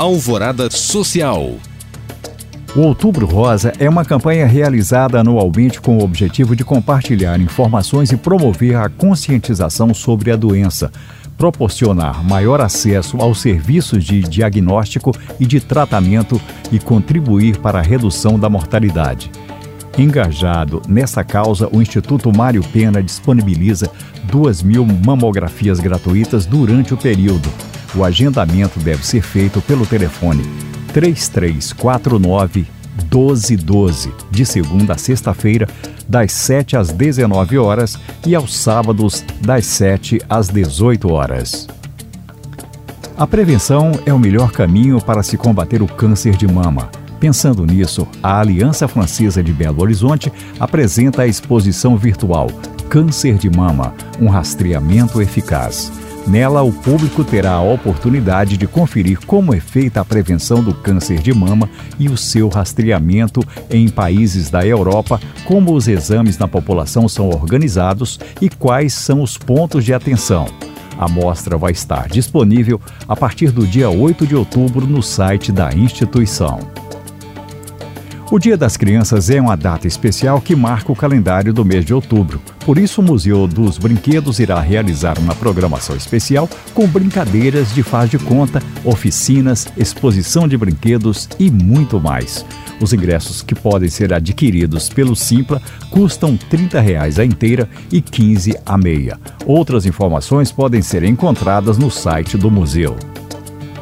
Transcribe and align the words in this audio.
Alvorada 0.00 0.70
Social. 0.70 1.56
O 2.74 2.80
Outubro 2.80 3.26
Rosa 3.26 3.70
é 3.78 3.86
uma 3.86 4.02
campanha 4.02 4.46
realizada 4.46 5.20
anualmente 5.20 5.78
com 5.78 5.98
o 5.98 6.02
objetivo 6.02 6.56
de 6.56 6.64
compartilhar 6.64 7.38
informações 7.38 8.10
e 8.10 8.16
promover 8.16 8.76
a 8.76 8.88
conscientização 8.88 9.92
sobre 9.92 10.30
a 10.30 10.36
doença, 10.36 10.90
proporcionar 11.36 12.24
maior 12.24 12.62
acesso 12.62 13.18
aos 13.18 13.42
serviços 13.42 14.02
de 14.02 14.22
diagnóstico 14.22 15.12
e 15.38 15.44
de 15.44 15.60
tratamento 15.60 16.40
e 16.72 16.78
contribuir 16.78 17.58
para 17.58 17.80
a 17.80 17.82
redução 17.82 18.38
da 18.38 18.48
mortalidade. 18.48 19.30
Engajado 19.98 20.80
nessa 20.88 21.22
causa, 21.22 21.68
o 21.70 21.82
Instituto 21.82 22.34
Mário 22.34 22.62
Pena 22.72 23.02
disponibiliza 23.02 23.90
2 24.32 24.62
mil 24.62 24.86
mamografias 24.86 25.78
gratuitas 25.78 26.46
durante 26.46 26.94
o 26.94 26.96
período. 26.96 27.50
O 27.94 28.04
agendamento 28.04 28.78
deve 28.78 29.04
ser 29.04 29.22
feito 29.22 29.60
pelo 29.60 29.84
telefone 29.84 30.44
3349 30.92 32.66
1212, 33.10 34.12
de 34.30 34.44
segunda 34.44 34.94
a 34.94 34.98
sexta-feira, 34.98 35.68
das 36.08 36.32
7 36.32 36.76
às 36.76 36.90
19 36.90 37.58
horas 37.58 37.98
e 38.26 38.34
aos 38.34 38.56
sábados, 38.56 39.24
das 39.40 39.66
7 39.66 40.20
às 40.28 40.48
18 40.48 41.10
horas. 41.12 41.68
A 43.16 43.26
prevenção 43.26 43.92
é 44.06 44.12
o 44.12 44.18
melhor 44.18 44.50
caminho 44.50 45.00
para 45.00 45.22
se 45.22 45.36
combater 45.36 45.82
o 45.82 45.86
câncer 45.86 46.36
de 46.36 46.48
mama. 46.48 46.90
Pensando 47.18 47.66
nisso, 47.66 48.08
a 48.22 48.40
Aliança 48.40 48.88
Francesa 48.88 49.42
de 49.42 49.52
Belo 49.52 49.82
Horizonte 49.82 50.32
apresenta 50.58 51.22
a 51.22 51.26
exposição 51.26 51.96
virtual 51.96 52.48
Câncer 52.88 53.36
de 53.36 53.50
Mama 53.50 53.94
um 54.20 54.28
rastreamento 54.28 55.20
eficaz. 55.20 55.92
Nela, 56.26 56.62
o 56.62 56.72
público 56.72 57.24
terá 57.24 57.52
a 57.52 57.62
oportunidade 57.62 58.56
de 58.56 58.66
conferir 58.66 59.18
como 59.26 59.54
é 59.54 59.60
feita 59.60 60.00
a 60.00 60.04
prevenção 60.04 60.62
do 60.62 60.74
câncer 60.74 61.18
de 61.20 61.32
mama 61.32 61.68
e 61.98 62.08
o 62.08 62.16
seu 62.16 62.48
rastreamento 62.48 63.42
em 63.70 63.88
países 63.88 64.50
da 64.50 64.64
Europa, 64.64 65.20
como 65.44 65.74
os 65.74 65.88
exames 65.88 66.38
na 66.38 66.46
população 66.46 67.08
são 67.08 67.28
organizados 67.28 68.20
e 68.40 68.48
quais 68.48 68.92
são 68.92 69.22
os 69.22 69.36
pontos 69.36 69.84
de 69.84 69.94
atenção. 69.94 70.46
A 70.98 71.08
mostra 71.08 71.56
vai 71.56 71.72
estar 71.72 72.08
disponível 72.08 72.80
a 73.08 73.16
partir 73.16 73.50
do 73.50 73.66
dia 73.66 73.88
8 73.88 74.26
de 74.26 74.36
outubro 74.36 74.86
no 74.86 75.02
site 75.02 75.50
da 75.50 75.72
instituição. 75.72 76.60
O 78.32 78.38
Dia 78.38 78.56
das 78.56 78.76
Crianças 78.76 79.28
é 79.28 79.40
uma 79.40 79.56
data 79.56 79.88
especial 79.88 80.40
que 80.40 80.54
marca 80.54 80.92
o 80.92 80.94
calendário 80.94 81.52
do 81.52 81.64
mês 81.64 81.84
de 81.84 81.92
outubro. 81.92 82.40
Por 82.64 82.78
isso, 82.78 83.00
o 83.00 83.04
Museu 83.04 83.44
dos 83.48 83.76
Brinquedos 83.76 84.38
irá 84.38 84.60
realizar 84.60 85.18
uma 85.18 85.34
programação 85.34 85.96
especial 85.96 86.48
com 86.72 86.86
brincadeiras 86.86 87.74
de 87.74 87.82
faz 87.82 88.08
de 88.08 88.20
conta, 88.20 88.62
oficinas, 88.84 89.66
exposição 89.76 90.46
de 90.46 90.56
brinquedos 90.56 91.28
e 91.40 91.50
muito 91.50 91.98
mais. 91.98 92.46
Os 92.80 92.92
ingressos 92.92 93.42
que 93.42 93.56
podem 93.56 93.88
ser 93.88 94.12
adquiridos 94.12 94.88
pelo 94.88 95.16
Simpla 95.16 95.60
custam 95.90 96.36
30 96.36 96.80
reais 96.80 97.18
a 97.18 97.24
inteira 97.24 97.68
e 97.90 97.96
R$ 97.96 98.02
15 98.02 98.56
a 98.64 98.78
meia. 98.78 99.18
Outras 99.44 99.86
informações 99.86 100.52
podem 100.52 100.82
ser 100.82 101.02
encontradas 101.02 101.76
no 101.76 101.90
site 101.90 102.38
do 102.38 102.48
museu. 102.48 102.96